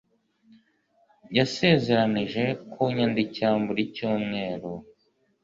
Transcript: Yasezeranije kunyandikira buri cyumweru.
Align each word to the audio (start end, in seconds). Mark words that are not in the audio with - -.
Yasezeranije 1.37 2.43
kunyandikira 2.71 3.49
buri 3.65 3.83
cyumweru. 3.95 4.71